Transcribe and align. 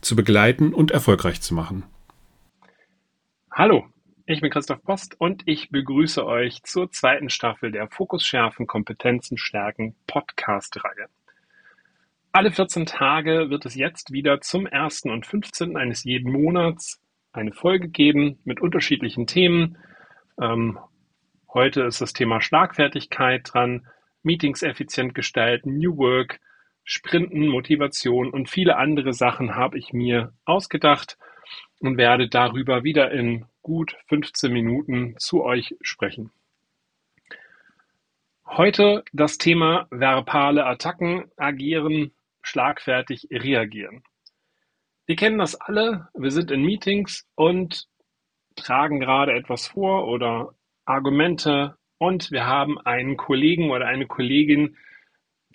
zu 0.00 0.16
begleiten 0.16 0.72
und 0.72 0.90
erfolgreich 0.90 1.40
zu 1.40 1.54
machen. 1.54 1.84
Hallo, 3.50 3.86
ich 4.26 4.40
bin 4.40 4.50
Christoph 4.50 4.82
Post 4.82 5.16
und 5.18 5.42
ich 5.46 5.70
begrüße 5.70 6.24
euch 6.24 6.62
zur 6.62 6.90
zweiten 6.90 7.30
Staffel 7.30 7.72
der 7.72 7.88
Fokus 7.88 8.24
schärfen, 8.24 8.66
Kompetenzen 8.66 9.38
stärken 9.38 9.96
Podcast-Reihe. 10.06 11.06
Alle 12.30 12.52
14 12.52 12.86
Tage 12.86 13.50
wird 13.50 13.64
es 13.66 13.74
jetzt 13.74 14.12
wieder 14.12 14.40
zum 14.40 14.66
1. 14.66 15.04
und 15.04 15.26
15. 15.26 15.76
eines 15.76 16.04
jeden 16.04 16.30
Monats 16.30 17.00
eine 17.32 17.52
Folge 17.52 17.88
geben 17.88 18.38
mit 18.44 18.60
unterschiedlichen 18.60 19.26
Themen. 19.26 19.78
Ähm, 20.40 20.78
heute 21.52 21.82
ist 21.82 22.00
das 22.00 22.12
Thema 22.12 22.40
Schlagfertigkeit 22.40 23.48
dran, 23.50 23.86
Meetings 24.22 24.62
effizient 24.62 25.14
gestalten, 25.14 25.78
New 25.78 25.96
Work, 25.96 26.38
Sprinten, 26.90 27.48
Motivation 27.48 28.30
und 28.30 28.48
viele 28.48 28.78
andere 28.78 29.12
Sachen 29.12 29.56
habe 29.56 29.76
ich 29.76 29.92
mir 29.92 30.32
ausgedacht 30.46 31.18
und 31.80 31.98
werde 31.98 32.30
darüber 32.30 32.82
wieder 32.82 33.10
in 33.12 33.44
gut 33.60 33.94
15 34.06 34.50
Minuten 34.50 35.14
zu 35.18 35.44
euch 35.44 35.76
sprechen. 35.82 36.30
Heute 38.46 39.04
das 39.12 39.36
Thema 39.36 39.86
verbale 39.90 40.64
Attacken, 40.64 41.30
agieren, 41.36 42.12
schlagfertig 42.40 43.28
reagieren. 43.30 44.02
Wir 45.04 45.16
kennen 45.16 45.36
das 45.36 45.56
alle, 45.56 46.08
wir 46.14 46.30
sind 46.30 46.50
in 46.50 46.62
Meetings 46.62 47.28
und 47.34 47.86
tragen 48.56 48.98
gerade 48.98 49.34
etwas 49.34 49.66
vor 49.66 50.08
oder 50.08 50.54
Argumente 50.86 51.76
und 51.98 52.30
wir 52.30 52.46
haben 52.46 52.78
einen 52.80 53.18
Kollegen 53.18 53.70
oder 53.72 53.86
eine 53.86 54.06
Kollegin, 54.06 54.78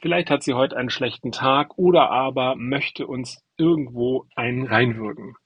Vielleicht 0.03 0.29
hat 0.29 0.43
sie 0.43 0.53
heute 0.53 0.75
einen 0.75 0.89
schlechten 0.89 1.31
Tag 1.31 1.77
oder 1.77 2.11
aber 2.11 2.57
möchte 2.57 3.07
uns 3.07 3.41
irgendwo 3.55 4.27
einen 4.35 4.67
reinwürgen. 4.67 5.37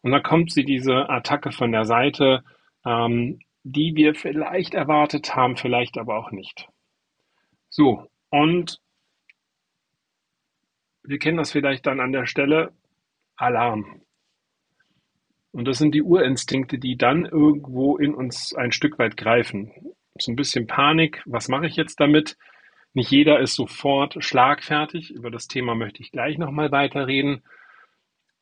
Und 0.00 0.10
da 0.10 0.18
kommt 0.18 0.50
sie 0.50 0.64
diese 0.64 1.08
Attacke 1.08 1.52
von 1.52 1.70
der 1.70 1.84
Seite, 1.84 2.42
ähm, 2.84 3.38
die 3.62 3.94
wir 3.94 4.16
vielleicht 4.16 4.74
erwartet 4.74 5.36
haben, 5.36 5.56
vielleicht 5.56 5.98
aber 5.98 6.18
auch 6.18 6.32
nicht. 6.32 6.66
So, 7.68 8.08
und 8.28 8.80
wir 11.04 11.20
kennen 11.20 11.38
das 11.38 11.52
vielleicht 11.52 11.86
dann 11.86 12.00
an 12.00 12.10
der 12.10 12.26
Stelle 12.26 12.72
Alarm. 13.36 14.02
Und 15.52 15.68
das 15.68 15.78
sind 15.78 15.94
die 15.94 16.02
Urinstinkte, 16.02 16.76
die 16.76 16.96
dann 16.96 17.24
irgendwo 17.24 17.98
in 17.98 18.16
uns 18.16 18.52
ein 18.52 18.72
Stück 18.72 18.98
weit 18.98 19.16
greifen. 19.16 19.70
So 20.18 20.32
ein 20.32 20.36
bisschen 20.36 20.66
Panik, 20.66 21.22
was 21.24 21.46
mache 21.46 21.68
ich 21.68 21.76
jetzt 21.76 22.00
damit? 22.00 22.36
Nicht 22.94 23.10
jeder 23.10 23.40
ist 23.40 23.54
sofort 23.54 24.22
schlagfertig. 24.22 25.10
Über 25.10 25.30
das 25.30 25.48
Thema 25.48 25.74
möchte 25.74 26.02
ich 26.02 26.12
gleich 26.12 26.38
nochmal 26.38 26.70
weiterreden. 26.72 27.42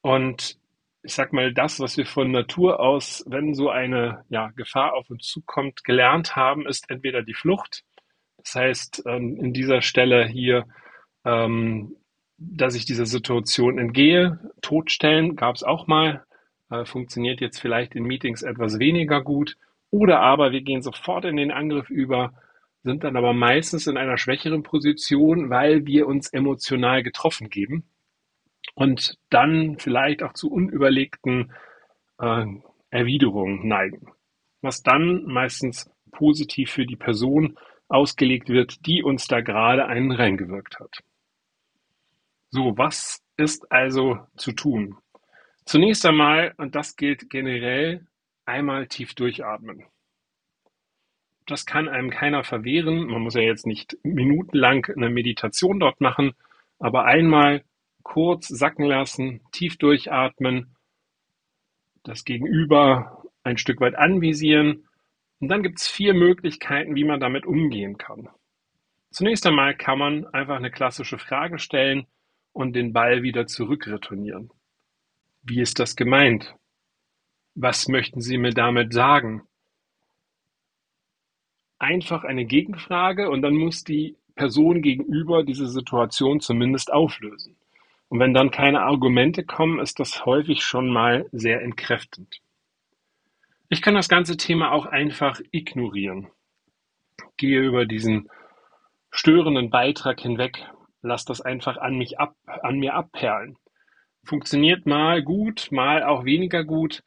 Und 0.01 0.59
ich 1.03 1.15
sag 1.15 1.33
mal, 1.33 1.53
das, 1.53 1.81
was 1.81 1.97
wir 1.97 2.07
von 2.07 2.31
Natur 2.31 2.81
aus, 2.81 3.25
wenn 3.29 3.55
so 3.55 3.71
eine 3.71 4.25
ja, 4.29 4.49
Gefahr 4.57 4.95
auf 4.95 5.09
uns 5.09 5.27
zukommt, 5.27 5.85
gelernt 5.85 6.37
haben, 6.37 6.67
ist 6.67 6.91
entweder 6.91 7.23
die 7.23 7.35
Flucht. 7.35 7.85
Das 8.39 8.55
heißt, 8.55 9.03
ähm, 9.07 9.37
in 9.37 9.53
dieser 9.53 9.83
Stelle 9.83 10.27
hier, 10.27 10.67
ähm, 11.25 11.97
dass 12.39 12.75
ich 12.75 12.87
dieser 12.87 13.07
Situation 13.07 13.79
entgehe, 13.79 14.39
totstellen, 14.63 15.37
gab 15.37 15.55
es 15.55 15.63
auch 15.63 15.87
mal, 15.87 16.25
äh, 16.71 16.85
funktioniert 16.85 17.41
jetzt 17.41 17.61
vielleicht 17.61 17.95
in 17.95 18.05
Meetings 18.05 18.43
etwas 18.43 18.79
weniger 18.79 19.23
gut. 19.23 19.57
Oder 19.91 20.21
aber 20.21 20.53
wir 20.53 20.63
gehen 20.63 20.83
sofort 20.83 21.25
in 21.25 21.37
den 21.37 21.51
Angriff 21.51 21.91
über, 21.91 22.33
sind 22.83 23.05
dann 23.05 23.17
aber 23.17 23.33
meistens 23.33 23.87
in 23.87 23.97
einer 23.97 24.17
schwächeren 24.17 24.63
Position, 24.63 25.51
weil 25.51 25.87
wir 25.87 26.07
uns 26.07 26.33
emotional 26.33 27.03
getroffen 27.03 27.51
geben 27.51 27.85
und 28.75 29.19
dann 29.29 29.79
vielleicht 29.79 30.23
auch 30.23 30.33
zu 30.33 30.51
unüberlegten 30.51 31.53
äh, 32.19 32.47
Erwiderungen 32.91 33.69
neigen, 33.69 34.13
was 34.63 34.83
dann 34.83 35.25
meistens 35.25 35.91
positiv 36.11 36.71
für 36.71 36.87
die 36.87 36.97
Person 36.97 37.59
ausgelegt 37.89 38.49
wird, 38.49 38.87
die 38.87 39.03
uns 39.03 39.27
da 39.27 39.41
gerade 39.41 39.87
einen 39.87 40.13
reingewirkt 40.13 40.79
hat. 40.81 41.03
So, 42.51 42.77
was 42.77 43.23
ist 43.37 43.71
also 43.71 44.19
zu 44.37 44.53
tun? 44.53 44.97
Zunächst 45.65 46.05
einmal, 46.07 46.55
und 46.57 46.75
das 46.75 46.97
gilt 46.97 47.31
generell, 47.31 48.07
einmal 48.45 48.87
tief 48.87 49.15
durchatmen 49.15 49.85
das 51.51 51.67
kann 51.67 51.89
einem 51.89 52.11
keiner 52.11 52.45
verwehren. 52.45 53.07
Man 53.07 53.23
muss 53.23 53.35
ja 53.35 53.43
jetzt 53.43 53.67
nicht 53.67 53.97
minutenlang 54.03 54.87
eine 54.87 55.11
Meditation 55.11 55.81
dort 55.81 56.01
machen, 56.01 56.33
aber 56.79 57.05
einmal 57.05 57.65
kurz 58.03 58.49
sacken 58.49 58.87
lassen, 58.87 59.41
tief 59.53 59.77
durchatmen, 59.77 60.75
das 62.03 62.25
Gegenüber 62.25 63.25
ein 63.43 63.57
Stück 63.57 63.81
weit 63.81 63.95
anvisieren. 63.95 64.89
Und 65.41 65.49
dann 65.49 65.63
gibt 65.63 65.81
es 65.81 65.89
vier 65.89 66.15
Möglichkeiten, 66.15 66.95
wie 66.95 67.05
man 67.05 67.21
damit 67.21 67.47
umgehen 67.47 67.99
kann. 67.99 68.29
Zunächst 69.11 69.47
einmal 69.47 69.75
kann 69.75 69.99
man 69.99 70.27
einfach 70.29 70.57
eine 70.57 70.71
klassische 70.71 71.19
Frage 71.19 71.59
stellen 71.59 72.07
und 72.53 72.75
den 72.75 72.93
Ball 72.93 73.23
wieder 73.23 73.47
zurückretournieren. 73.47 74.51
Wie 75.43 75.61
ist 75.61 75.79
das 75.79 75.97
gemeint? 75.97 76.55
Was 77.55 77.89
möchten 77.89 78.21
Sie 78.21 78.39
mir 78.39 78.53
damit 78.53 78.93
sagen? 78.93 79.43
Einfach 81.81 82.25
eine 82.25 82.45
Gegenfrage 82.45 83.31
und 83.31 83.43
dann 83.43 83.55
muss 83.55 83.83
die 83.85 84.17
Person 84.37 84.83
gegenüber 84.83 85.43
diese 85.43 85.67
Situation 85.67 86.41
zumindest 86.41 86.93
auflösen. 86.93 87.57
Und 88.09 88.21
wenn 88.21 88.35
dann 88.35 88.51
keine 88.51 88.83
Argumente 88.83 89.45
kommen, 89.45 89.79
ist 89.79 90.01
das 90.01 90.25
häufig 90.25 90.63
schon 90.63 90.89
mal 90.89 91.27
sehr 91.33 91.63
entkräftend. 91.63 92.41
Ich 93.69 93.83
kann 93.83 93.95
das 93.95 94.09
ganze 94.09 94.37
Thema 94.37 94.73
auch 94.73 94.87
einfach 94.87 95.41
ignorieren. 95.53 96.29
Gehe 97.37 97.61
über 97.61 97.87
diesen 97.87 98.29
störenden 99.11 99.71
Beitrag 99.71 100.21
hinweg, 100.21 100.67
lass 101.03 101.25
das 101.25 101.41
einfach 101.41 101.77
an 101.77 101.97
mich 101.97 102.19
ab, 102.19 102.35
an 102.47 102.79
mir 102.79 102.95
abperlen. 102.95 103.57
Funktioniert 104.25 104.87
mal 104.87 105.23
gut, 105.23 105.69
mal 105.71 106.03
auch 106.03 106.25
weniger 106.25 106.65
gut. 106.65 107.03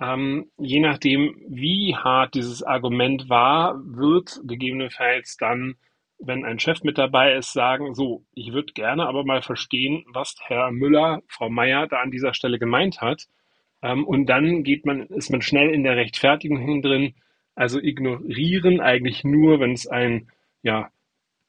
Ähm, 0.00 0.50
je 0.58 0.80
nachdem, 0.80 1.36
wie 1.48 1.96
hart 1.96 2.34
dieses 2.34 2.62
Argument 2.62 3.28
war, 3.28 3.74
wird 3.84 4.40
gegebenenfalls 4.44 5.36
dann, 5.36 5.76
wenn 6.20 6.44
ein 6.44 6.60
Chef 6.60 6.82
mit 6.82 6.98
dabei 6.98 7.34
ist, 7.34 7.52
sagen, 7.52 7.94
so, 7.94 8.24
ich 8.34 8.52
würde 8.52 8.72
gerne 8.72 9.06
aber 9.06 9.24
mal 9.24 9.42
verstehen, 9.42 10.04
was 10.12 10.36
Herr 10.40 10.70
Müller, 10.70 11.22
Frau 11.28 11.48
Meier 11.50 11.86
da 11.88 12.00
an 12.00 12.10
dieser 12.10 12.34
Stelle 12.34 12.58
gemeint 12.58 13.00
hat. 13.00 13.26
Ähm, 13.82 14.06
und 14.06 14.26
dann 14.26 14.62
geht 14.64 14.86
man, 14.86 15.02
ist 15.08 15.30
man 15.30 15.42
schnell 15.42 15.70
in 15.70 15.82
der 15.84 15.96
Rechtfertigung 15.96 16.82
drin. 16.82 17.14
Also 17.54 17.80
ignorieren 17.80 18.80
eigentlich 18.80 19.24
nur, 19.24 19.60
wenn 19.60 19.72
es 19.72 19.86
ein, 19.88 20.30
ja, 20.62 20.90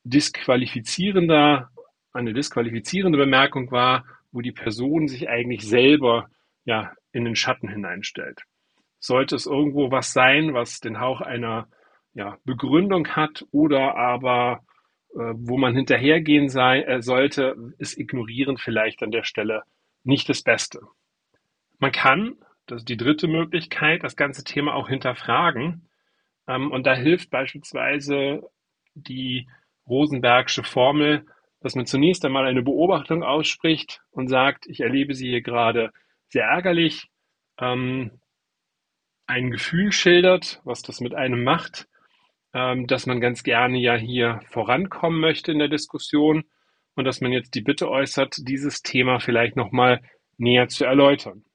disqualifizierender, 0.04 1.70
eine 2.14 2.34
disqualifizierende 2.34 3.18
Bemerkung 3.18 3.72
war, 3.72 4.06
wo 4.32 4.42
die 4.42 4.52
Person 4.52 5.08
sich 5.08 5.30
eigentlich 5.30 5.68
selber 5.68 6.30
ja, 6.66 6.94
in 7.12 7.26
den 7.26 7.36
Schatten 7.36 7.68
hineinstellt. 7.68 8.44
Sollte 9.00 9.36
es 9.36 9.46
irgendwo 9.46 9.92
was 9.92 10.14
sein, 10.14 10.54
was 10.54 10.80
den 10.80 11.00
Hauch 11.00 11.22
einer 11.22 11.68
ja, 12.14 12.38
Begründung 12.44 13.08
hat 13.10 13.46
oder 13.52 13.96
aber 13.96 14.62
äh, 15.16 15.34
wo 15.36 15.58
man 15.58 15.76
hinterhergehen 15.76 16.50
sei, 16.50 16.82
äh, 16.84 17.02
sollte, 17.02 17.56
ist 17.78 17.98
Ignorieren 17.98 18.58
vielleicht 18.58 19.02
an 19.02 19.12
der 19.12 19.24
Stelle 19.24 19.64
nicht 20.04 20.30
das 20.30 20.44
Beste. 20.44 20.82
Man 21.80 21.92
kann, 21.92 22.36
das 22.68 22.82
ist 22.82 22.90
die 22.90 22.98
dritte 22.98 23.28
Möglichkeit, 23.28 24.04
das 24.04 24.16
ganze 24.16 24.44
Thema 24.44 24.76
auch 24.76 24.88
hinterfragen. 24.88 25.90
Ähm, 26.48 26.72
und 26.72 26.86
da 26.86 26.94
hilft 26.94 27.32
beispielsweise 27.32 28.48
die 28.94 29.48
Rosenbergsche 29.88 30.64
Formel, 30.64 31.26
dass 31.62 31.76
man 31.76 31.86
zunächst 31.86 32.24
einmal 32.24 32.46
eine 32.46 32.62
Beobachtung 32.62 33.24
ausspricht 33.24 34.02
und 34.12 34.28
sagt, 34.28 34.68
ich 34.68 34.82
erlebe 34.82 35.16
sie 35.16 35.30
hier 35.30 35.42
gerade 35.42 35.92
sehr 36.30 36.46
ärgerlich, 36.46 37.10
ähm, 37.60 38.20
ein 39.28 39.52
Gefühl 39.52 39.92
schildert, 39.94 40.62
was 40.66 40.82
das 40.82 41.00
mit 41.02 41.14
einem 41.16 41.44
macht, 41.44 41.88
ähm, 42.54 42.88
dass 42.88 43.06
man 43.08 43.22
ganz 43.22 43.44
gerne 43.44 43.80
ja 43.80 43.96
hier 43.96 44.42
vorankommen 44.50 45.20
möchte 45.22 45.52
in 45.52 45.60
der 45.60 45.70
Diskussion 45.70 46.44
und 46.96 47.06
dass 47.06 47.22
man 47.22 47.32
jetzt 47.32 47.56
die 47.56 47.62
Bitte 47.62 47.90
äußert, 47.90 48.36
dieses 48.48 48.82
Thema 48.82 49.20
vielleicht 49.20 49.56
nochmal 49.56 50.02
näher 50.38 50.68
zu 50.70 50.86
erläutern. 50.86 51.46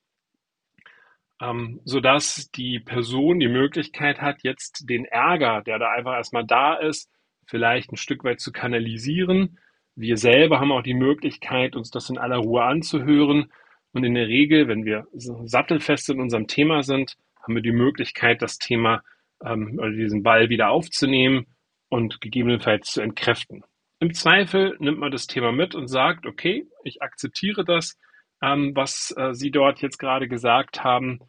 ähm, 1.40 1.80
sodass 1.84 2.50
die 2.52 2.80
Person 2.80 3.40
die 3.40 3.48
Möglichkeit 3.48 4.20
hat, 4.20 4.42
jetzt 4.42 4.88
den 4.88 5.04
Ärger, 5.04 5.62
der 5.62 5.78
da 5.78 5.90
einfach 5.90 6.14
erstmal 6.14 6.46
da 6.46 6.74
ist, 6.74 7.10
vielleicht 7.46 7.92
ein 7.92 7.96
Stück 7.96 8.24
weit 8.24 8.40
zu 8.40 8.52
kanalisieren. 8.52 9.58
Wir 9.96 10.16
selber 10.16 10.60
haben 10.60 10.72
auch 10.72 10.82
die 10.82 10.94
Möglichkeit, 10.94 11.76
uns 11.76 11.90
das 11.90 12.10
in 12.10 12.18
aller 12.18 12.38
Ruhe 12.38 12.64
anzuhören. 12.64 13.52
Und 13.94 14.04
in 14.04 14.14
der 14.14 14.26
Regel, 14.26 14.68
wenn 14.68 14.84
wir 14.84 15.06
sattelfest 15.12 16.10
in 16.10 16.20
unserem 16.20 16.48
Thema 16.48 16.82
sind, 16.82 17.14
haben 17.42 17.54
wir 17.54 17.62
die 17.62 17.72
Möglichkeit, 17.72 18.42
das 18.42 18.58
Thema 18.58 19.02
ähm, 19.42 19.78
oder 19.78 19.92
diesen 19.92 20.22
Ball 20.22 20.48
wieder 20.48 20.70
aufzunehmen 20.70 21.46
und 21.88 22.20
gegebenenfalls 22.20 22.88
zu 22.88 23.00
entkräften. 23.00 23.62
Im 24.00 24.12
Zweifel 24.12 24.76
nimmt 24.80 24.98
man 24.98 25.12
das 25.12 25.28
Thema 25.28 25.52
mit 25.52 25.74
und 25.76 25.86
sagt, 25.86 26.26
okay, 26.26 26.66
ich 26.82 27.02
akzeptiere 27.02 27.64
das, 27.64 27.96
ähm, 28.42 28.72
was 28.74 29.14
äh, 29.16 29.32
Sie 29.32 29.52
dort 29.52 29.80
jetzt 29.80 29.98
gerade 29.98 30.26
gesagt 30.26 30.82
haben. 30.82 31.20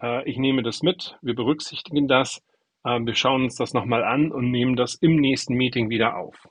Äh, 0.00 0.28
ich 0.28 0.38
nehme 0.38 0.62
das 0.62 0.82
mit, 0.82 1.16
wir 1.20 1.34
berücksichtigen 1.34 2.08
das, 2.08 2.42
äh, 2.84 2.98
wir 3.00 3.14
schauen 3.14 3.44
uns 3.44 3.56
das 3.56 3.74
nochmal 3.74 4.02
an 4.02 4.32
und 4.32 4.50
nehmen 4.50 4.76
das 4.76 4.94
im 4.94 5.16
nächsten 5.16 5.54
Meeting 5.54 5.90
wieder 5.90 6.16
auf. 6.16 6.48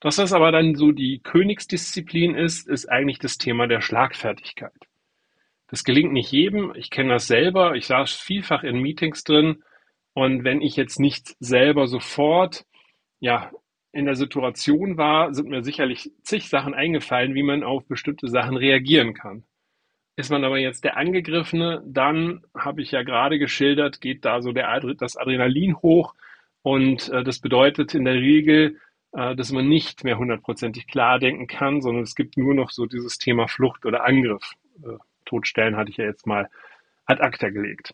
Dass 0.00 0.16
das 0.16 0.32
aber 0.32 0.50
dann 0.50 0.74
so 0.74 0.92
die 0.92 1.20
Königsdisziplin 1.22 2.34
ist, 2.34 2.66
ist 2.66 2.86
eigentlich 2.86 3.18
das 3.18 3.36
Thema 3.36 3.66
der 3.66 3.82
Schlagfertigkeit. 3.82 4.72
Das 5.68 5.84
gelingt 5.84 6.12
nicht 6.12 6.32
jedem. 6.32 6.72
Ich 6.74 6.90
kenne 6.90 7.12
das 7.12 7.26
selber. 7.26 7.76
Ich 7.76 7.86
saß 7.86 8.12
vielfach 8.12 8.64
in 8.64 8.80
Meetings 8.80 9.24
drin. 9.24 9.62
Und 10.14 10.42
wenn 10.42 10.62
ich 10.62 10.74
jetzt 10.74 10.98
nicht 10.98 11.36
selber 11.38 11.86
sofort, 11.86 12.64
ja, 13.20 13.52
in 13.92 14.06
der 14.06 14.14
Situation 14.14 14.96
war, 14.96 15.34
sind 15.34 15.48
mir 15.48 15.62
sicherlich 15.62 16.10
zig 16.22 16.48
Sachen 16.48 16.74
eingefallen, 16.74 17.34
wie 17.34 17.42
man 17.42 17.62
auf 17.62 17.86
bestimmte 17.86 18.28
Sachen 18.28 18.56
reagieren 18.56 19.14
kann. 19.14 19.44
Ist 20.16 20.30
man 20.30 20.44
aber 20.44 20.58
jetzt 20.58 20.84
der 20.84 20.96
Angegriffene, 20.96 21.82
dann 21.86 22.42
habe 22.56 22.82
ich 22.82 22.90
ja 22.90 23.02
gerade 23.02 23.38
geschildert, 23.38 24.00
geht 24.00 24.24
da 24.24 24.42
so 24.42 24.52
der, 24.52 24.80
das 24.98 25.16
Adrenalin 25.16 25.76
hoch 25.76 26.14
und 26.62 27.08
äh, 27.08 27.24
das 27.24 27.40
bedeutet 27.40 27.94
in 27.94 28.04
der 28.04 28.14
Regel, 28.14 28.76
dass 29.12 29.52
man 29.52 29.68
nicht 29.68 30.04
mehr 30.04 30.18
hundertprozentig 30.18 30.86
klar 30.86 31.18
denken 31.18 31.46
kann, 31.46 31.80
sondern 31.80 32.04
es 32.04 32.14
gibt 32.14 32.36
nur 32.36 32.54
noch 32.54 32.70
so 32.70 32.86
dieses 32.86 33.18
Thema 33.18 33.48
Flucht 33.48 33.84
oder 33.84 34.04
Angriff. 34.04 34.52
Äh, 34.84 34.98
Todstellen 35.24 35.76
hatte 35.76 35.90
ich 35.90 35.96
ja 35.96 36.04
jetzt 36.04 36.26
mal 36.26 36.48
ad 37.06 37.22
acta 37.22 37.50
gelegt. 37.50 37.92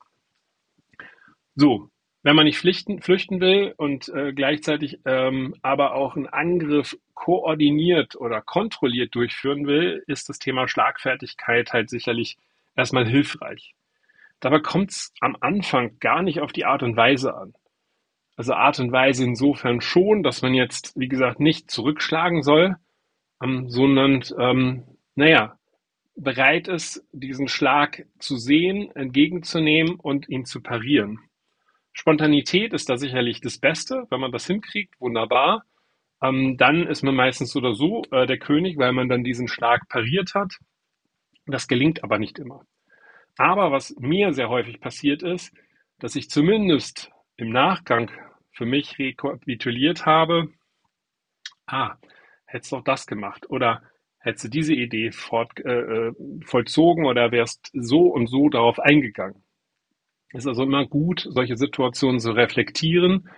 So, 1.54 1.90
wenn 2.22 2.36
man 2.36 2.44
nicht 2.44 2.58
flüchten, 2.58 3.00
flüchten 3.00 3.40
will 3.40 3.72
und 3.76 4.08
äh, 4.08 4.32
gleichzeitig 4.32 4.98
ähm, 5.04 5.54
aber 5.62 5.94
auch 5.94 6.16
einen 6.16 6.26
Angriff 6.26 6.96
koordiniert 7.14 8.16
oder 8.16 8.42
kontrolliert 8.42 9.14
durchführen 9.14 9.66
will, 9.66 10.02
ist 10.06 10.28
das 10.28 10.38
Thema 10.38 10.66
Schlagfertigkeit 10.66 11.72
halt 11.72 11.88
sicherlich 11.88 12.36
erstmal 12.74 13.06
hilfreich. 13.06 13.74
Dabei 14.40 14.58
kommt 14.58 14.90
es 14.90 15.14
am 15.20 15.36
Anfang 15.40 15.98
gar 15.98 16.22
nicht 16.22 16.40
auf 16.40 16.52
die 16.52 16.64
Art 16.64 16.82
und 16.82 16.96
Weise 16.96 17.34
an. 17.34 17.54
Also 18.36 18.52
Art 18.52 18.78
und 18.78 18.92
Weise 18.92 19.24
insofern 19.24 19.80
schon, 19.80 20.22
dass 20.22 20.42
man 20.42 20.54
jetzt, 20.54 20.92
wie 20.96 21.08
gesagt, 21.08 21.40
nicht 21.40 21.70
zurückschlagen 21.70 22.42
soll, 22.42 22.76
ähm, 23.42 23.68
sondern, 23.68 24.22
ähm, 24.38 24.84
naja, 25.14 25.58
bereit 26.16 26.68
ist, 26.68 27.06
diesen 27.12 27.48
Schlag 27.48 28.06
zu 28.18 28.36
sehen, 28.36 28.90
entgegenzunehmen 28.94 29.96
und 29.96 30.28
ihn 30.28 30.44
zu 30.44 30.62
parieren. 30.62 31.18
Spontanität 31.92 32.74
ist 32.74 32.88
da 32.90 32.98
sicherlich 32.98 33.40
das 33.40 33.58
Beste. 33.58 34.06
Wenn 34.10 34.20
man 34.20 34.32
das 34.32 34.46
hinkriegt, 34.46 35.00
wunderbar. 35.00 35.64
Ähm, 36.22 36.56
dann 36.58 36.86
ist 36.86 37.02
man 37.02 37.14
meistens 37.14 37.56
oder 37.56 37.74
so 37.74 38.02
äh, 38.10 38.26
der 38.26 38.38
König, 38.38 38.76
weil 38.76 38.92
man 38.92 39.08
dann 39.08 39.24
diesen 39.24 39.48
Schlag 39.48 39.88
pariert 39.88 40.34
hat. 40.34 40.58
Das 41.46 41.68
gelingt 41.68 42.04
aber 42.04 42.18
nicht 42.18 42.38
immer. 42.38 42.62
Aber 43.36 43.70
was 43.70 43.94
mir 43.98 44.32
sehr 44.32 44.48
häufig 44.48 44.80
passiert 44.80 45.22
ist, 45.22 45.54
dass 45.98 46.16
ich 46.16 46.28
zumindest 46.28 47.10
im 47.36 47.50
Nachgang 47.50 48.10
für 48.56 48.64
mich 48.64 48.98
rekapituliert 48.98 50.06
habe, 50.06 50.48
ah, 51.66 51.96
hättest 52.46 52.72
du 52.72 52.76
auch 52.76 52.84
das 52.84 53.06
gemacht 53.06 53.50
oder 53.50 53.82
hättest 54.18 54.46
du 54.46 54.48
diese 54.48 54.72
Idee 54.72 55.12
fort, 55.12 55.60
äh, 55.64 56.08
äh 56.08 56.12
vollzogen 56.44 57.04
oder 57.04 57.32
wärst 57.32 57.70
so 57.74 58.06
und 58.06 58.28
so 58.28 58.48
darauf 58.48 58.80
eingegangen. 58.80 59.42
Es 60.32 60.44
ist 60.44 60.48
also 60.48 60.62
immer 60.62 60.86
gut, 60.86 61.26
solche 61.28 61.56
Situationen 61.58 62.18
zu 62.18 62.32
reflektieren, 62.32 63.28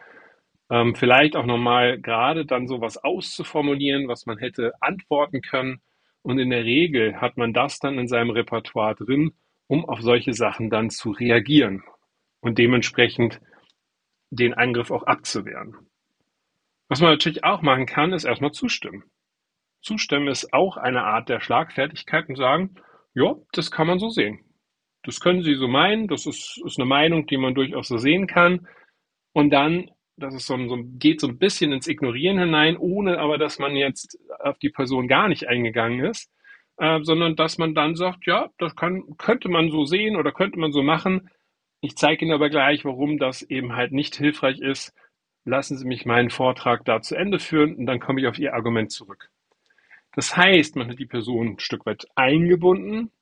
ähm, 0.71 0.95
vielleicht 0.95 1.35
auch 1.35 1.47
nochmal 1.47 2.01
gerade 2.01 2.47
dann 2.47 2.69
sowas 2.69 2.97
auszuformulieren, 2.97 4.07
was 4.07 4.25
man 4.27 4.39
hätte 4.39 4.73
antworten 4.81 5.41
können. 5.41 5.81
Und 6.23 6.39
in 6.39 6.51
der 6.51 6.65
Regel 6.65 7.21
hat 7.21 7.37
man 7.37 7.53
das 7.53 7.81
dann 7.81 7.99
in 7.99 8.07
seinem 8.07 8.31
Repertoire 8.31 8.95
drin, 8.95 9.33
um 9.67 9.85
auf 9.85 10.01
solche 10.01 10.33
Sachen 10.33 10.71
dann 10.71 10.91
zu 10.91 11.11
reagieren 11.11 11.83
und 12.41 12.59
dementsprechend 12.59 13.41
den 14.31 14.55
Angriff 14.55 14.91
auch 14.91 15.05
abzuwehren. 15.05 15.77
Was 16.89 17.01
man 17.01 17.11
natürlich 17.11 17.45
auch 17.45 17.63
machen 17.63 17.87
kann, 17.87 18.13
ist 18.13 18.25
erstmal 18.25 18.53
zustimmen. 18.53 19.05
Zustimmen 19.81 20.29
ist 20.29 20.53
auch 20.53 20.77
eine 20.77 21.05
Art 21.05 21.29
der 21.29 21.41
Schlagfertigkeit 21.41 22.29
und 22.29 22.37
sagen, 22.37 22.77
ja, 23.15 23.37
das 23.53 23.71
kann 23.71 23.87
man 23.87 23.99
so 23.99 24.09
sehen. 24.09 24.41
Das 25.05 25.21
können 25.21 25.43
Sie 25.43 25.55
so 25.55 25.69
meinen, 25.69 26.09
das 26.09 26.27
ist, 26.27 26.61
ist 26.65 26.79
eine 26.79 26.89
Meinung, 26.89 27.27
die 27.27 27.37
man 27.37 27.55
durchaus 27.55 27.89
so 27.89 27.99
sehen 27.99 28.27
kann. 28.27 28.67
Und 29.33 29.51
dann, 29.51 29.91
das 30.17 30.35
ist 30.35 30.47
so, 30.47 30.57
so, 30.69 30.79
geht 30.99 31.21
so 31.21 31.29
ein 31.29 31.39
bisschen 31.39 31.73
ins 31.73 31.87
Ignorieren 31.87 32.39
hinein, 32.39 32.77
ohne 32.77 33.19
aber, 33.19 33.39
dass 33.39 33.59
man 33.59 33.77
jetzt 33.77 34.19
auf 34.41 34.59
die 34.59 34.71
Person 34.71 35.09
gar 35.09 35.29
nicht 35.29 35.47
eingegangen 35.49 36.05
ist, 36.05 36.31
äh, 36.79 37.01
sondern 37.03 37.37
dass 37.37 37.59
man 37.59 37.75
dann 37.75 37.95
sagt, 37.95 38.27
ja, 38.27 38.51
das 38.59 38.75
kann, 38.75 39.17
könnte 39.17 39.49
man 39.49 39.71
so 39.71 39.85
sehen 39.85 40.17
oder 40.17 40.33
könnte 40.33 40.59
man 40.59 40.73
so 40.73 40.83
machen. 40.83 41.31
Ich 41.81 41.97
zeige 41.97 42.25
Ihnen 42.25 42.35
aber 42.35 42.51
gleich, 42.51 42.85
warum 42.85 43.19
das 43.19 43.43
eben 43.43 43.75
halt 43.75 43.93
nicht 43.93 44.17
hilfreich 44.17 44.61
ist. 44.61 44.95
Lassen 45.45 45.79
Sie 45.79 45.87
mich 45.87 46.07
meinen 46.07 46.31
Vortrag 46.31 46.85
da 46.85 47.01
zu 47.01 47.15
Ende 47.15 47.39
führen 47.39 47.77
und 47.77 47.87
dann 47.87 48.01
komme 48.01 48.21
ich 48.21 48.27
auf 48.27 48.39
Ihr 48.39 48.55
Argument 48.55 48.91
zurück. 48.91 49.31
Das 50.13 50.37
heißt, 50.37 50.77
man 50.77 50.91
hat 50.91 50.99
die 50.99 51.07
Person 51.07 51.49
ein 51.51 51.59
Stück 51.59 51.87
weit 51.87 52.07
eingebunden, 52.17 53.13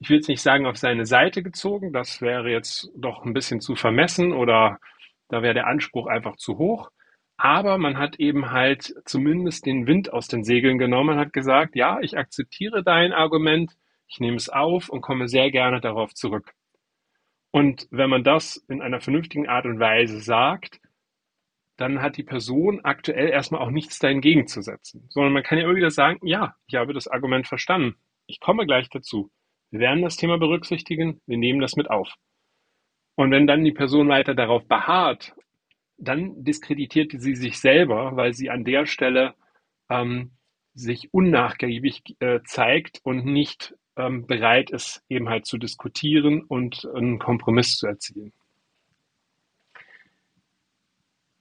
ich 0.00 0.08
will 0.08 0.16
jetzt 0.16 0.28
nicht 0.28 0.40
sagen, 0.40 0.66
auf 0.66 0.78
seine 0.78 1.04
Seite 1.04 1.42
gezogen, 1.42 1.92
das 1.92 2.22
wäre 2.22 2.50
jetzt 2.50 2.90
doch 2.96 3.24
ein 3.24 3.34
bisschen 3.34 3.60
zu 3.60 3.76
vermessen 3.76 4.32
oder 4.32 4.80
da 5.28 5.42
wäre 5.42 5.54
der 5.54 5.66
Anspruch 5.66 6.06
einfach 6.06 6.36
zu 6.36 6.56
hoch. 6.56 6.90
Aber 7.36 7.78
man 7.78 7.98
hat 7.98 8.18
eben 8.18 8.50
halt 8.50 8.94
zumindest 9.04 9.66
den 9.66 9.86
Wind 9.86 10.12
aus 10.12 10.26
den 10.26 10.42
Segeln 10.42 10.78
genommen 10.78 11.10
und 11.10 11.20
hat 11.20 11.32
gesagt, 11.34 11.76
ja, 11.76 12.00
ich 12.00 12.16
akzeptiere 12.16 12.82
dein 12.82 13.12
Argument, 13.12 13.76
ich 14.08 14.20
nehme 14.20 14.36
es 14.36 14.48
auf 14.48 14.88
und 14.88 15.02
komme 15.02 15.28
sehr 15.28 15.50
gerne 15.50 15.80
darauf 15.80 16.14
zurück. 16.14 16.54
Und 17.52 17.88
wenn 17.90 18.10
man 18.10 18.24
das 18.24 18.56
in 18.68 18.80
einer 18.80 19.00
vernünftigen 19.00 19.48
Art 19.48 19.66
und 19.66 19.80
Weise 19.80 20.20
sagt, 20.20 20.80
dann 21.76 22.02
hat 22.02 22.16
die 22.16 22.22
Person 22.22 22.80
aktuell 22.84 23.30
erstmal 23.30 23.62
auch 23.62 23.70
nichts 23.70 23.98
dagegen 23.98 24.46
zu 24.46 24.60
setzen, 24.60 25.06
sondern 25.08 25.32
man 25.32 25.42
kann 25.42 25.58
ja 25.58 25.64
immer 25.64 25.76
wieder 25.76 25.90
sagen, 25.90 26.18
ja, 26.26 26.54
ich 26.66 26.74
habe 26.74 26.92
das 26.92 27.08
Argument 27.08 27.48
verstanden. 27.48 27.96
Ich 28.26 28.38
komme 28.38 28.66
gleich 28.66 28.88
dazu. 28.90 29.30
Wir 29.70 29.80
werden 29.80 30.02
das 30.02 30.16
Thema 30.16 30.36
berücksichtigen, 30.36 31.20
wir 31.26 31.38
nehmen 31.38 31.60
das 31.60 31.76
mit 31.76 31.90
auf. 31.90 32.12
Und 33.16 33.30
wenn 33.30 33.46
dann 33.46 33.64
die 33.64 33.72
Person 33.72 34.08
weiter 34.08 34.34
darauf 34.34 34.66
beharrt, 34.68 35.34
dann 35.96 36.42
diskreditiert 36.44 37.12
sie 37.16 37.34
sich 37.34 37.58
selber, 37.58 38.16
weil 38.16 38.34
sie 38.34 38.50
an 38.50 38.64
der 38.64 38.86
Stelle 38.86 39.34
ähm, 39.90 40.32
sich 40.74 41.12
unnachgiebig 41.12 42.02
äh, 42.20 42.40
zeigt 42.44 43.00
und 43.04 43.24
nicht 43.24 43.74
ähm, 44.00 44.26
bereit 44.26 44.70
ist, 44.70 45.02
eben 45.08 45.28
halt 45.28 45.46
zu 45.46 45.58
diskutieren 45.58 46.42
und 46.42 46.88
einen 46.94 47.18
Kompromiss 47.18 47.76
zu 47.76 47.86
erzielen. 47.86 48.32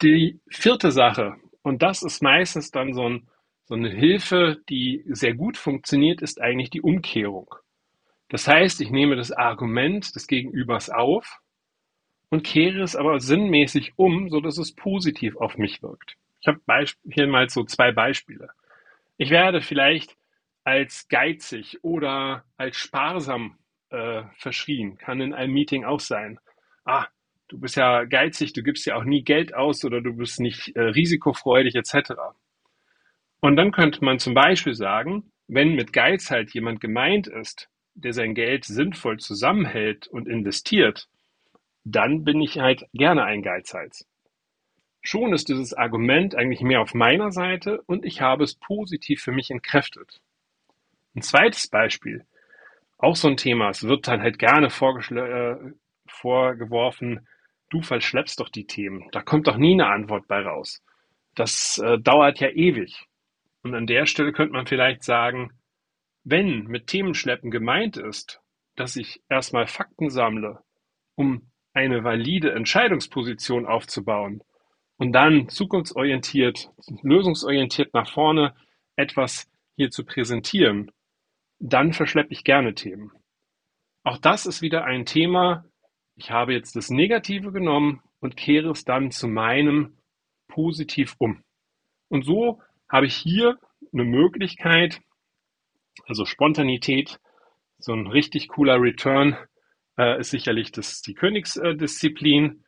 Die 0.02 0.40
vierte 0.50 0.92
Sache, 0.92 1.36
und 1.62 1.82
das 1.82 2.04
ist 2.04 2.22
meistens 2.22 2.72
dann 2.72 2.94
so, 2.94 3.08
ein, 3.08 3.28
so 3.66 3.76
eine 3.76 3.90
Hilfe, 3.90 4.58
die 4.70 5.04
sehr 5.08 5.34
gut 5.34 5.58
funktioniert, 5.58 6.22
ist 6.22 6.42
eigentlich 6.42 6.70
die 6.70 6.82
Umkehrung. 6.82 7.54
Das 8.30 8.48
heißt, 8.48 8.80
ich 8.82 8.92
nehme 8.92 9.16
das 9.16 9.32
Argument 9.32 10.16
des 10.16 10.28
Gegenübers 10.28 10.90
auf 10.90 11.40
und 12.30 12.44
kehre 12.44 12.82
es 12.82 12.96
aber 12.96 13.20
sinnmäßig 13.20 13.94
um, 13.98 14.30
so 14.30 14.40
dass 14.40 14.58
es 14.58 14.74
positiv 14.74 15.36
auf 15.38 15.58
mich 15.58 15.82
wirkt. 15.82 16.16
Ich 16.42 16.48
habe 16.48 16.62
hier 17.12 17.28
mal 17.28 17.50
so 17.50 17.64
zwei 17.64 17.92
Beispiele. 17.92 18.50
Ich 19.18 19.32
werde 19.32 19.62
vielleicht 19.62 20.16
als 20.70 21.08
geizig 21.08 21.80
oder 21.82 22.44
als 22.56 22.78
sparsam 22.78 23.58
äh, 23.90 24.22
verschrien, 24.36 25.00
kann 25.00 25.20
in 25.20 25.34
einem 25.34 25.52
Meeting 25.52 25.84
auch 25.84 26.00
sein. 26.00 26.40
Ah, 26.86 27.08
du 27.48 27.60
bist 27.60 27.76
ja 27.76 28.04
geizig, 28.04 28.54
du 28.54 28.62
gibst 28.62 28.86
ja 28.86 28.96
auch 28.96 29.04
nie 29.04 29.24
Geld 29.24 29.56
aus 29.56 29.84
oder 29.84 30.00
du 30.00 30.14
bist 30.14 30.40
nicht 30.40 30.76
äh, 30.76 30.82
risikofreudig 30.82 31.74
etc. 31.74 32.12
Und 33.40 33.56
dann 33.56 33.72
könnte 33.72 34.06
man 34.06 34.20
zum 34.20 34.36
Beispiel 34.36 34.76
sagen, 34.76 35.32
wenn 35.48 35.74
mit 35.74 35.92
Geiz 35.92 36.30
halt 36.30 36.54
jemand 36.54 36.82
gemeint 36.82 37.26
ist, 37.26 37.68
der 37.96 38.14
sein 38.14 38.36
Geld 38.36 38.66
sinnvoll 38.66 39.18
zusammenhält 39.18 40.08
und 40.08 40.28
investiert, 40.28 41.08
dann 41.84 42.24
bin 42.24 42.42
ich 42.42 42.60
halt 42.60 42.86
gerne 42.94 43.24
ein 43.24 43.42
Geizhals. 43.42 44.08
Schon 45.02 45.34
ist 45.34 45.50
dieses 45.50 45.74
Argument 45.74 46.36
eigentlich 46.36 46.62
mehr 46.62 46.82
auf 46.82 46.94
meiner 46.94 47.32
Seite 47.32 47.82
und 47.88 48.06
ich 48.06 48.22
habe 48.22 48.44
es 48.44 48.54
positiv 48.54 49.24
für 49.24 49.32
mich 49.32 49.50
entkräftet. 49.50 50.22
Ein 51.20 51.24
zweites 51.24 51.68
Beispiel. 51.68 52.24
auch 52.98 53.18
so 53.18 53.28
ein 53.28 53.36
Thema. 53.36 53.70
Es 53.70 53.84
wird 53.84 54.08
dann 54.08 54.22
halt 54.22 54.40
gerne 54.40 54.68
äh, 54.68 55.74
vorgeworfen, 56.08 57.28
du 57.70 57.82
verschleppst 57.82 58.40
doch 58.40 58.48
die 58.48 58.66
Themen. 58.66 59.10
Da 59.12 59.22
kommt 59.22 59.48
doch 59.48 59.58
nie 59.58 59.74
eine 59.74 59.88
Antwort 59.88 60.30
bei 60.30 60.40
raus. 60.40 60.82
Das 61.36 61.78
äh, 61.84 62.00
dauert 62.00 62.40
ja 62.40 62.48
ewig. 62.52 63.06
Und 63.64 63.76
an 63.76 63.86
der 63.86 64.06
Stelle 64.06 64.32
könnte 64.32 64.54
man 64.54 64.66
vielleicht 64.66 65.04
sagen, 65.04 65.52
wenn 66.24 66.64
mit 66.68 66.88
Themenschleppen 66.88 67.52
gemeint 67.52 67.98
ist, 67.98 68.40
dass 68.78 68.96
ich 68.96 69.22
erstmal 69.28 69.68
Fakten 69.68 70.10
sammle, 70.10 70.60
um 71.16 71.52
eine 71.74 72.06
valide 72.06 72.54
Entscheidungsposition 72.54 73.66
aufzubauen 73.66 74.42
und 74.96 75.12
dann 75.12 75.50
zukunftsorientiert, 75.50 76.72
lösungsorientiert 77.02 77.94
nach 77.94 78.10
vorne 78.10 78.56
etwas 78.96 79.50
hier 79.76 79.92
zu 79.92 80.06
präsentieren, 80.06 80.92
dann 81.60 81.94
verschleppe 81.94 82.32
ich 82.32 82.44
gerne 82.44 82.74
Themen. 82.74 83.12
Auch 84.04 84.18
das 84.18 84.46
ist 84.46 84.62
wieder 84.62 84.86
ein 84.86 85.06
Thema. 85.06 85.66
Ich 86.16 86.32
habe 86.32 86.54
jetzt 86.54 86.76
das 86.76 86.90
Negative 86.90 87.52
genommen 87.52 88.02
und 88.20 88.38
kehre 88.38 88.72
es 88.72 88.84
dann 88.84 89.12
zu 89.12 89.28
meinem 89.28 89.98
positiv 90.48 91.16
um. 91.20 91.44
Und 92.10 92.24
so 92.26 92.62
habe 92.90 93.06
ich 93.06 93.16
hier 93.16 93.60
eine 93.94 94.04
Möglichkeit, 94.04 95.02
also 96.08 96.26
Spontanität, 96.26 97.20
so 97.78 97.94
ein 97.94 98.08
richtig 98.08 98.50
cooler 98.50 98.82
Return 98.82 99.38
äh, 99.98 100.20
ist 100.20 100.32
sicherlich 100.32 100.72
das, 100.72 101.02
die 101.02 101.14
Königsdisziplin. 101.14 102.64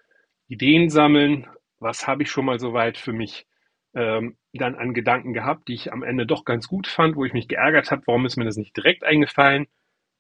Ideen 0.48 0.90
sammeln, 0.90 1.48
was 1.80 2.08
habe 2.08 2.24
ich 2.24 2.30
schon 2.30 2.46
mal 2.46 2.60
soweit 2.60 2.98
für 2.98 3.14
mich 3.14 3.46
ähm, 3.94 4.38
dann 4.54 4.76
an 4.76 4.94
Gedanken 4.94 5.34
gehabt, 5.34 5.68
die 5.68 5.74
ich 5.74 5.92
am 5.92 6.04
Ende 6.04 6.26
doch 6.26 6.46
ganz 6.46 6.68
gut 6.68 6.88
fand, 6.88 7.16
wo 7.16 7.26
ich 7.26 7.34
mich 7.34 7.48
geärgert 7.48 7.92
habe, 7.92 8.04
warum 8.06 8.26
ist 8.26 8.38
mir 8.38 8.46
das 8.46 8.58
nicht 8.58 8.76
direkt 8.76 9.04
eingefallen, 9.04 9.68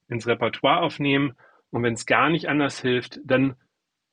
ins 0.08 0.28
Repertoire 0.28 0.82
aufnehmen 0.82 1.34
und 1.72 1.84
wenn 1.84 1.94
es 1.94 2.06
gar 2.06 2.30
nicht 2.30 2.48
anders 2.48 2.82
hilft, 2.82 3.20
dann 3.24 3.56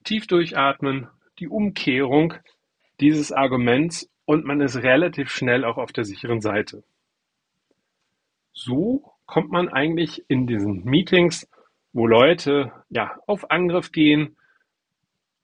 tief 0.04 0.26
durchatmen, 0.26 1.08
die 1.38 1.48
Umkehrung 1.48 2.34
dieses 3.00 3.32
Arguments 3.32 4.10
und 4.24 4.44
man 4.44 4.60
ist 4.60 4.76
relativ 4.76 5.30
schnell 5.30 5.64
auch 5.64 5.76
auf 5.76 5.92
der 5.92 6.04
sicheren 6.04 6.40
Seite. 6.40 6.84
So 8.52 9.12
kommt 9.26 9.50
man 9.50 9.68
eigentlich 9.68 10.24
in 10.28 10.46
diesen 10.46 10.84
Meetings, 10.84 11.48
wo 11.92 12.06
Leute 12.06 12.72
ja 12.88 13.18
auf 13.26 13.50
Angriff 13.50 13.92
gehen, 13.92 14.36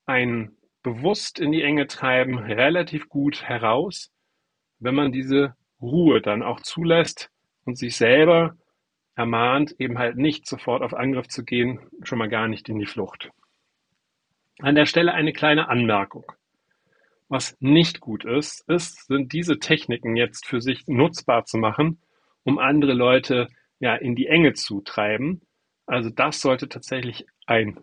einen 0.06 0.56
bewusst 0.85 1.41
in 1.41 1.50
die 1.50 1.62
Enge 1.62 1.88
treiben, 1.88 2.38
relativ 2.38 3.09
gut 3.09 3.43
heraus, 3.43 4.12
wenn 4.79 4.95
man 4.95 5.11
diese 5.11 5.57
Ruhe 5.81 6.21
dann 6.21 6.45
auch 6.45 6.61
zulässt 6.61 7.31
und 7.64 7.76
sich 7.76 7.97
selber 7.97 8.57
ermahnt, 9.17 9.75
eben 9.79 9.99
halt 9.99 10.17
nicht 10.17 10.47
sofort 10.47 10.83
auf 10.83 10.95
Angriff 10.95 11.26
zu 11.26 11.45
gehen, 11.45 11.81
schon 12.03 12.19
mal 12.19 12.29
gar 12.29 12.47
nicht 12.49 12.69
in 12.69 12.79
die 12.79 12.87
Flucht. 12.87 13.31
An 14.61 14.75
der 14.75 14.87
Stelle 14.87 15.14
eine 15.14 15.33
kleine 15.33 15.69
Anmerkung. 15.69 16.31
Was 17.29 17.57
nicht 17.61 18.00
gut 18.00 18.25
ist, 18.25 18.69
ist, 18.69 19.07
sind 19.07 19.33
diese 19.33 19.59
Techniken 19.59 20.17
jetzt 20.17 20.47
für 20.47 20.61
sich 20.61 20.87
nutzbar 20.87 21.47
zu 21.47 21.57
machen, 21.57 22.00
um 22.45 22.59
andere 22.59 22.93
Leute 22.93 23.49
ja 23.81 23.95
in 23.95 24.14
die 24.14 24.26
Enge 24.26 24.53
zu 24.53 24.83
treiben. 24.83 25.41
Also 25.87 26.11
das 26.11 26.41
sollte 26.41 26.69
tatsächlich 26.69 27.26
ein, 27.47 27.81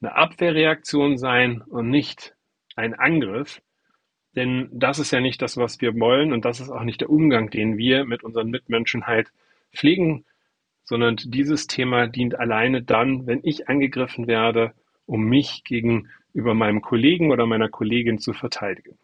eine 0.00 0.16
Abwehrreaktion 0.16 1.16
sein 1.16 1.62
und 1.62 1.88
nicht 1.88 2.34
ein 2.80 2.94
Angriff. 2.94 3.60
Denn 4.36 4.68
das 4.72 4.98
ist 4.98 5.10
ja 5.10 5.20
nicht 5.20 5.42
das, 5.42 5.56
was 5.56 5.80
wir 5.80 5.98
wollen 5.98 6.32
und 6.32 6.44
das 6.44 6.60
ist 6.60 6.70
auch 6.70 6.84
nicht 6.84 7.00
der 7.00 7.10
Umgang, 7.10 7.50
den 7.50 7.76
wir 7.76 8.04
mit 8.04 8.22
unseren 8.22 8.50
Mitmenschen 8.50 9.06
halt 9.06 9.32
pflegen, 9.72 10.24
sondern 10.84 11.16
dieses 11.16 11.66
Thema 11.66 12.06
dient 12.06 12.38
alleine 12.38 12.82
dann, 12.82 13.26
wenn 13.26 13.40
ich 13.42 13.68
angegriffen 13.68 14.26
werde, 14.26 14.72
um 15.06 15.24
mich 15.24 15.64
gegenüber 15.64 16.54
meinem 16.54 16.80
Kollegen 16.80 17.32
oder 17.32 17.46
meiner 17.46 17.68
Kollegin 17.68 18.18
zu 18.18 18.32
verteidigen. 18.32 18.98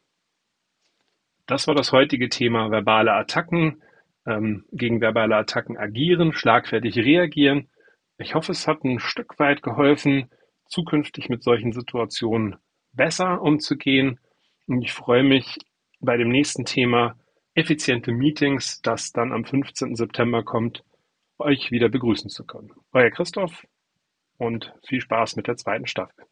Das 1.46 1.66
war 1.66 1.74
das 1.74 1.92
heutige 1.92 2.28
Thema 2.28 2.70
verbale 2.70 3.12
Attacken, 3.12 3.82
ähm, 4.26 4.64
gegen 4.72 5.00
verbale 5.00 5.36
Attacken 5.36 5.76
agieren, 5.76 6.32
schlagfertig 6.32 6.96
reagieren. 6.96 7.68
Ich 8.18 8.34
hoffe, 8.34 8.52
es 8.52 8.66
hat 8.66 8.84
ein 8.84 8.98
Stück 8.98 9.38
weit 9.38 9.62
geholfen, 9.62 10.30
zukünftig 10.68 11.28
mit 11.28 11.42
solchen 11.42 11.72
Situationen 11.72 12.56
besser 12.96 13.40
umzugehen. 13.42 14.18
Und 14.66 14.82
ich 14.82 14.92
freue 14.92 15.22
mich 15.22 15.58
bei 16.00 16.16
dem 16.16 16.28
nächsten 16.28 16.64
Thema 16.64 17.16
effiziente 17.54 18.12
Meetings, 18.12 18.80
das 18.82 19.12
dann 19.12 19.32
am 19.32 19.44
15. 19.44 19.94
September 19.94 20.42
kommt, 20.42 20.84
euch 21.38 21.70
wieder 21.70 21.88
begrüßen 21.88 22.30
zu 22.30 22.44
können. 22.44 22.70
Euer 22.92 23.10
Christoph 23.10 23.66
und 24.38 24.74
viel 24.86 25.00
Spaß 25.00 25.36
mit 25.36 25.46
der 25.46 25.56
zweiten 25.56 25.86
Staffel. 25.86 26.24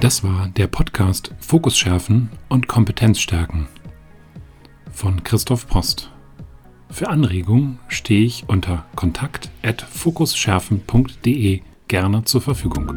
Das 0.00 0.22
war 0.22 0.48
der 0.48 0.66
Podcast 0.66 1.34
Fokus 1.38 1.78
schärfen 1.78 2.30
und 2.50 2.68
Kompetenz 2.68 3.20
stärken 3.20 3.68
von 4.94 5.24
Christoph 5.24 5.66
Post. 5.66 6.13
Für 6.94 7.08
Anregungen 7.08 7.78
stehe 7.88 8.24
ich 8.24 8.44
unter 8.46 8.84
kontakt@fokusschärfen.de 8.94 11.60
gerne 11.88 12.22
zur 12.22 12.40
Verfügung. 12.40 12.96